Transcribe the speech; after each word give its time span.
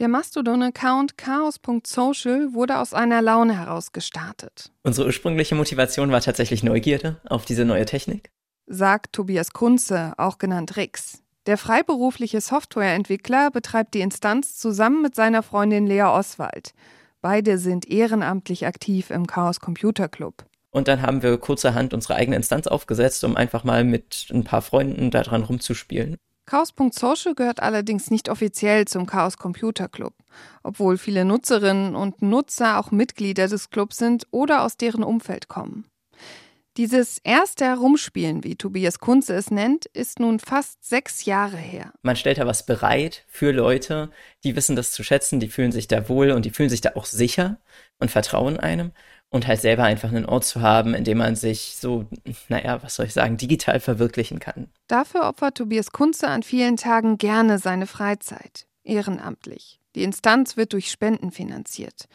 Der 0.00 0.08
Mastodon-Account 0.08 1.18
chaos.social 1.18 2.54
wurde 2.54 2.78
aus 2.78 2.94
einer 2.94 3.20
Laune 3.20 3.58
heraus 3.58 3.92
gestartet. 3.92 4.72
Unsere 4.82 5.06
ursprüngliche 5.06 5.54
Motivation 5.54 6.10
war 6.10 6.22
tatsächlich 6.22 6.62
Neugierde 6.62 7.20
auf 7.28 7.44
diese 7.44 7.66
neue 7.66 7.84
Technik. 7.84 8.30
Sagt 8.66 9.12
Tobias 9.12 9.52
Kunze, 9.52 10.14
auch 10.16 10.38
genannt 10.38 10.78
Rix. 10.78 11.22
Der 11.44 11.58
freiberufliche 11.58 12.40
Softwareentwickler 12.40 13.50
betreibt 13.50 13.92
die 13.92 14.00
Instanz 14.00 14.56
zusammen 14.56 15.02
mit 15.02 15.14
seiner 15.14 15.42
Freundin 15.42 15.86
Lea 15.86 16.04
Oswald. 16.04 16.72
Beide 17.20 17.58
sind 17.58 17.86
ehrenamtlich 17.86 18.64
aktiv 18.66 19.10
im 19.10 19.26
Chaos 19.26 19.60
Computer 19.60 20.08
Club. 20.08 20.46
Und 20.70 20.88
dann 20.88 21.02
haben 21.02 21.22
wir 21.22 21.36
kurzerhand 21.36 21.92
unsere 21.92 22.14
eigene 22.14 22.36
Instanz 22.36 22.66
aufgesetzt, 22.66 23.22
um 23.24 23.36
einfach 23.36 23.64
mal 23.64 23.84
mit 23.84 24.28
ein 24.32 24.44
paar 24.44 24.62
Freunden 24.62 25.10
daran 25.10 25.42
rumzuspielen. 25.42 26.16
Chaos.social 26.50 27.36
gehört 27.36 27.62
allerdings 27.62 28.10
nicht 28.10 28.28
offiziell 28.28 28.84
zum 28.84 29.06
Chaos 29.06 29.36
Computer 29.36 29.88
Club, 29.88 30.14
obwohl 30.64 30.98
viele 30.98 31.24
Nutzerinnen 31.24 31.94
und 31.94 32.22
Nutzer 32.22 32.80
auch 32.80 32.90
Mitglieder 32.90 33.46
des 33.46 33.70
Clubs 33.70 33.98
sind 33.98 34.26
oder 34.32 34.64
aus 34.64 34.76
deren 34.76 35.04
Umfeld 35.04 35.46
kommen. 35.46 35.84
Dieses 36.76 37.18
erste 37.18 37.66
Herumspielen, 37.66 38.42
wie 38.42 38.56
Tobias 38.56 38.98
Kunze 38.98 39.34
es 39.34 39.52
nennt, 39.52 39.86
ist 39.86 40.18
nun 40.18 40.40
fast 40.40 40.84
sechs 40.84 41.24
Jahre 41.24 41.56
her. 41.56 41.92
Man 42.02 42.16
stellt 42.16 42.38
da 42.38 42.46
was 42.48 42.66
bereit 42.66 43.24
für 43.28 43.52
Leute, 43.52 44.10
die 44.42 44.56
wissen 44.56 44.74
das 44.74 44.90
zu 44.90 45.04
schätzen, 45.04 45.38
die 45.38 45.48
fühlen 45.48 45.70
sich 45.70 45.86
da 45.86 46.08
wohl 46.08 46.32
und 46.32 46.44
die 46.44 46.50
fühlen 46.50 46.70
sich 46.70 46.80
da 46.80 46.92
auch 46.96 47.04
sicher 47.04 47.60
und 48.00 48.10
vertrauen 48.10 48.58
einem 48.58 48.90
und 49.30 49.46
halt 49.46 49.60
selber 49.60 49.84
einfach 49.84 50.10
einen 50.10 50.26
Ort 50.26 50.44
zu 50.44 50.60
haben, 50.60 50.92
in 50.92 51.04
dem 51.04 51.18
man 51.18 51.36
sich 51.36 51.76
so, 51.78 52.06
naja, 52.48 52.82
was 52.82 52.96
soll 52.96 53.06
ich 53.06 53.12
sagen, 53.12 53.36
digital 53.36 53.80
verwirklichen 53.80 54.40
kann. 54.40 54.68
Dafür 54.88 55.28
opfert 55.28 55.56
Tobias 55.56 55.92
Kunze 55.92 56.28
an 56.28 56.42
vielen 56.42 56.76
Tagen 56.76 57.16
gerne 57.16 57.58
seine 57.58 57.86
Freizeit, 57.86 58.66
ehrenamtlich. 58.82 59.80
Die 59.94 60.02
Instanz 60.02 60.56
wird 60.56 60.72
durch 60.72 60.90
Spenden 60.90 61.30
finanziert. 61.30 62.06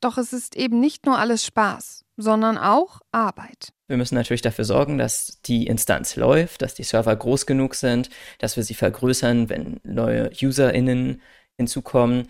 Doch 0.00 0.18
es 0.18 0.32
ist 0.32 0.56
eben 0.56 0.78
nicht 0.78 1.06
nur 1.06 1.18
alles 1.18 1.44
Spaß, 1.44 2.04
sondern 2.16 2.58
auch 2.58 3.00
Arbeit. 3.10 3.72
Wir 3.88 3.96
müssen 3.96 4.14
natürlich 4.14 4.42
dafür 4.42 4.64
sorgen, 4.64 4.98
dass 4.98 5.40
die 5.46 5.66
Instanz 5.66 6.14
läuft, 6.16 6.62
dass 6.62 6.74
die 6.74 6.84
Server 6.84 7.14
groß 7.16 7.46
genug 7.46 7.74
sind, 7.74 8.10
dass 8.38 8.56
wir 8.56 8.62
sie 8.62 8.74
vergrößern, 8.74 9.48
wenn 9.48 9.80
neue 9.82 10.30
UserInnen 10.40 11.22
hinzukommen 11.56 12.28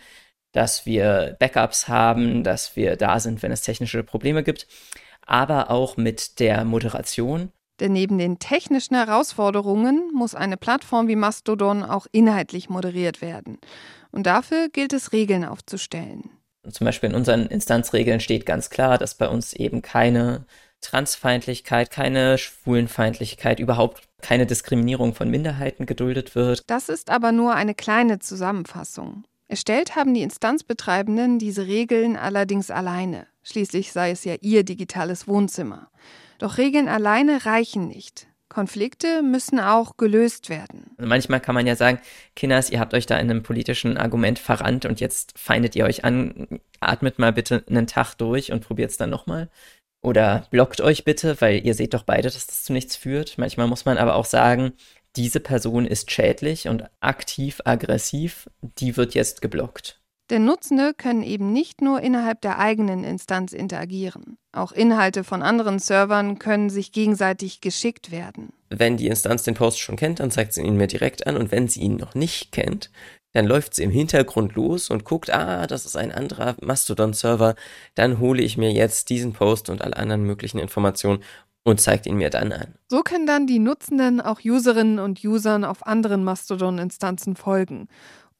dass 0.53 0.87
wir 0.87 1.37
Backups 1.39 1.89
haben, 1.89 2.43
dass 2.45 2.77
wir 2.77 2.97
da 2.97 3.21
sind, 3.21 3.43
wenn 3.43 3.53
es 3.53 3.63
technische 3.63 4.03
Probleme 4.03 4.43
gibt, 4.43 4.67
aber 5.27 5.71
auch 5.71 5.97
mit 5.97 6.41
der 6.41 6.65
Moderation. 6.65 7.53
Denn 7.81 7.93
neben 7.93 8.19
den 8.19 8.39
technischen 8.39 8.97
Herausforderungen 8.97 10.11
muss 10.13 10.35
eine 10.35 10.57
Plattform 10.57 11.07
wie 11.07 11.17
Mastodon 11.17 11.83
auch 11.85 12.07
inhaltlich 12.11 12.69
moderiert 12.69 13.23
werden. 13.23 13.59
Und 14.11 14.27
dafür 14.27 14.69
gilt 14.69 14.93
es, 14.93 15.13
Regeln 15.13 15.45
aufzustellen. 15.45 16.31
Zum 16.69 16.85
Beispiel 16.85 17.11
in 17.11 17.15
unseren 17.15 17.47
Instanzregeln 17.47 18.21
steht 18.21 18.47
ganz 18.47 18.69
klar, 18.69 18.99
dass 18.99 19.15
bei 19.15 19.29
uns 19.29 19.53
eben 19.53 19.81
keine 19.81 20.45
Transfeindlichkeit, 20.81 21.91
keine 21.91 22.39
Schwulenfeindlichkeit, 22.39 23.59
überhaupt 23.61 24.09
keine 24.21 24.47
Diskriminierung 24.47 25.15
von 25.15 25.31
Minderheiten 25.31 25.87
geduldet 25.87 26.35
wird. 26.35 26.63
Das 26.67 26.89
ist 26.89 27.11
aber 27.11 27.33
nur 27.33 27.55
eine 27.55 27.75
kleine 27.75 28.19
Zusammenfassung. 28.19 29.25
Erstellt 29.49 29.97
haben 29.97 30.13
die 30.13 30.23
Instanzbetreibenden 30.23 31.39
diese 31.39 31.67
Regeln 31.67 32.17
allerdings 32.17 32.71
alleine. 32.71 33.27
Schließlich 33.43 33.93
sei 33.93 34.11
es 34.11 34.25
ja 34.25 34.35
ihr 34.43 34.63
digitales 34.63 35.27
Wohnzimmer. 35.27 35.91
Doch 36.39 36.59
Regeln 36.59 36.87
alleine 36.87 37.47
reichen 37.47 37.89
nicht. 37.89 38.29
Konflikte 38.51 39.23
müssen 39.23 39.59
auch 39.59 39.97
gelöst 39.97 40.49
werden. 40.49 40.91
Also 40.97 41.09
manchmal 41.09 41.41
kann 41.41 41.55
man 41.55 41.67
ja 41.67 41.77
sagen, 41.77 41.99
Kinders, 42.37 42.71
ihr 42.71 42.81
habt 42.81 42.95
euch 42.95 43.07
da 43.07 43.19
in 43.19 43.31
einem 43.31 43.43
politischen 43.43 43.97
Argument 43.97 44.39
verrannt 44.39 44.85
und 44.85 45.01
jetzt 45.01 45.39
feindet 45.39 45.77
ihr 45.77 45.85
euch 45.85 46.05
an, 46.05 46.61
atmet 46.81 47.19
mal 47.19 47.33
bitte 47.33 47.65
einen 47.69 47.87
Tag 47.87 48.15
durch 48.15 48.53
und 48.53 48.67
probiert 48.67 48.91
es 48.91 48.97
dann 48.97 49.11
nochmal. 49.11 49.49
Oder 50.01 50.47
blockt 50.51 50.81
euch 50.81 51.05
bitte, 51.05 51.41
weil 51.41 51.67
ihr 51.67 51.75
seht 51.75 51.93
doch 51.93 52.05
beide, 52.05 52.31
dass 52.31 52.47
das 52.47 52.63
zu 52.65 52.73
nichts 52.73 52.97
führt. 52.97 53.37
Manchmal 53.37 53.67
muss 53.67 53.85
man 53.85 53.99
aber 53.99 54.15
auch 54.15 54.25
sagen, 54.25 54.73
diese 55.19 55.41
Person 55.41 55.85
ist 55.85 56.13
schädlich 56.13 56.69
und 56.69 56.85
aktiv 57.01 57.61
aggressiv, 57.65 58.49
die 58.63 58.97
wird 58.97 59.15
jetzt 59.15 59.43
geblockt. 59.43 60.01
Denn 60.31 60.45
Nutzende 60.45 60.95
können 60.95 61.23
eben 61.23 61.53
nicht 61.53 61.81
nur 61.81 62.01
innerhalb 62.03 62.41
der 62.43 62.59
eigenen 62.59 63.03
Instanz 63.03 63.53
interagieren. 63.53 64.37
Auch 64.53 64.73
Inhalte 64.73 65.25
von 65.25 65.43
anderen 65.43 65.79
Servern 65.79 66.39
können 66.39 66.71
sich 66.71 66.93
gegenseitig 66.93 67.61
geschickt 67.61 68.13
werden. 68.13 68.53
Wenn 68.69 68.97
die 68.97 69.09
Instanz 69.09 69.43
den 69.43 69.55
Post 69.55 69.81
schon 69.81 69.97
kennt, 69.97 70.21
dann 70.21 70.31
zeigt 70.31 70.53
sie 70.53 70.63
ihn 70.63 70.77
mir 70.77 70.87
direkt 70.87 71.27
an 71.27 71.37
und 71.37 71.51
wenn 71.51 71.67
sie 71.67 71.81
ihn 71.81 71.97
noch 71.97 72.15
nicht 72.15 72.53
kennt, 72.53 72.91
dann 73.33 73.47
läuft 73.47 73.75
sie 73.75 73.83
im 73.83 73.91
Hintergrund 73.91 74.55
los 74.55 74.91
und 74.91 75.05
guckt, 75.05 75.31
ah, 75.31 75.67
das 75.67 75.85
ist 75.85 75.97
ein 75.97 76.13
anderer 76.13 76.57
Mastodon-Server, 76.61 77.57
dann 77.95 78.21
hole 78.21 78.43
ich 78.43 78.57
mir 78.57 78.73
jetzt 78.73 79.11
diesen 79.11 79.33
Post 79.33 79.69
und 79.69 79.83
alle 79.83 79.97
anderen 79.97 80.25
möglichen 80.25 80.59
Informationen 80.59 81.23
und 81.69 81.81
zeigt 81.81 82.07
ihn 82.07 82.17
mir 82.17 82.31
dann 82.31 82.53
an. 82.53 82.75
So 82.89 83.03
können 83.03 83.27
dann 83.27 83.47
die 83.47 83.59
Nutzenden 83.59 84.21
auch 84.21 84.41
Userinnen 84.45 84.99
und 84.99 85.23
Usern 85.25 85.65
auf 85.65 85.87
anderen 85.87 86.25
Mastodon-Instanzen 86.25 87.37
folgen. 87.37 87.89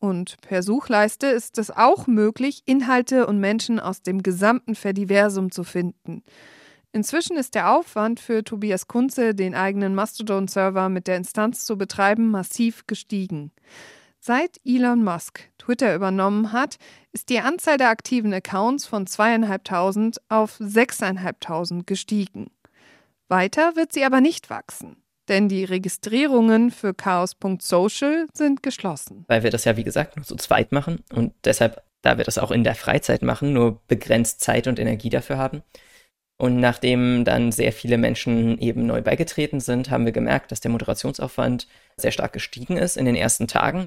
Und 0.01 0.41
per 0.41 0.63
Suchleiste 0.63 1.27
ist 1.27 1.59
es 1.59 1.71
auch 1.71 2.07
möglich, 2.07 2.63
Inhalte 2.67 3.27
und 3.27 3.39
Menschen 3.39 3.81
aus 3.81 4.03
dem 4.03 4.23
gesamten 4.23 4.75
Verdiversum 4.75 5.51
zu 5.51 5.65
finden. 5.65 6.23
Inzwischen 6.93 7.37
ist 7.37 7.55
der 7.55 7.71
Aufwand 7.71 8.19
für 8.21 8.45
Tobias 8.45 8.89
Kunze, 8.89 9.35
den 9.35 9.55
eigenen 9.55 9.95
Mastodon-Server 9.95 10.89
mit 10.89 11.07
der 11.07 11.17
Instanz 11.17 11.67
zu 11.67 11.77
betreiben, 11.77 12.31
massiv 12.31 12.87
gestiegen. 12.87 13.53
Seit 14.21 14.59
Elon 14.65 15.05
Musk 15.05 15.41
Twitter 15.59 15.95
übernommen 15.95 16.53
hat, 16.53 16.77
ist 17.13 17.29
die 17.29 17.41
Anzahl 17.41 17.77
der 17.77 17.91
aktiven 17.91 18.33
Accounts 18.33 18.87
von 18.87 19.07
zweieinhalbtausend 19.07 20.19
auf 20.29 20.57
sechseinhalbtausend 20.59 21.87
gestiegen. 21.87 22.51
Weiter 23.29 23.77
wird 23.77 23.93
sie 23.93 24.05
aber 24.05 24.21
nicht 24.21 24.51
wachsen. 24.51 25.03
Denn 25.29 25.49
die 25.49 25.65
Registrierungen 25.65 26.71
für 26.71 26.95
chaos.social 26.95 28.27
sind 28.33 28.63
geschlossen. 28.63 29.25
Weil 29.29 29.43
wir 29.43 29.51
das 29.51 29.65
ja, 29.65 29.77
wie 29.77 29.85
gesagt, 29.85 30.17
nur 30.17 30.25
zu 30.25 30.37
zweit 30.37 30.73
machen 30.73 31.05
und 31.13 31.35
deshalb, 31.45 31.83
da 32.03 32.17
wir 32.17 32.25
das 32.25 32.39
auch 32.39 32.51
in 32.51 32.65
der 32.65 32.75
Freizeit 32.75 33.23
machen, 33.23 33.53
nur 33.53 33.83
begrenzt 33.89 34.41
Zeit 34.41 34.67
und 34.67 34.79
Energie 34.79 35.11
dafür 35.11 35.37
haben. 35.37 35.63
Und 36.41 36.61
nachdem 36.61 37.25
dann 37.25 37.53
sehr 37.53 37.73
viele 37.73 37.99
Menschen 37.99 38.59
eben 38.59 38.87
neu 38.87 39.03
beigetreten 39.03 39.61
sind, 39.61 39.91
haben 39.91 40.05
wir 40.05 40.13
gemerkt, 40.13 40.53
dass 40.53 40.61
der 40.61 40.71
Moderationsaufwand 40.71 41.67
sehr 41.97 42.13
stark 42.13 42.33
gestiegen 42.33 42.77
ist 42.77 42.97
in 42.97 43.05
den 43.05 43.17
ersten 43.17 43.49
Tagen. 43.49 43.87